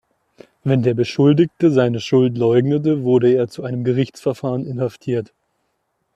[0.63, 5.31] Wenn der Beschuldigte seine Schuld leugnete, wurde er bis zu einem Gerichtsverfahren inhaftiert.